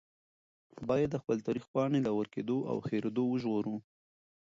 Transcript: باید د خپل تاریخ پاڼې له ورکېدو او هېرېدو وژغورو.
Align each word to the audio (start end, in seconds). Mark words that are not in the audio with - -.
باید 0.89 1.09
د 1.11 1.15
خپل 1.21 1.37
تاریخ 1.47 1.65
پاڼې 1.73 1.99
له 2.07 2.11
ورکېدو 2.17 2.57
او 2.71 2.77
هېرېدو 2.89 3.23
وژغورو. 3.27 3.75